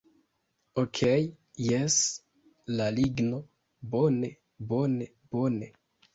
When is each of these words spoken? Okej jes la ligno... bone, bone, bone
Okej 0.83 1.27
jes 1.65 1.97
la 2.81 2.89
ligno... 3.01 3.43
bone, 3.93 4.35
bone, 4.75 5.11
bone 5.37 5.73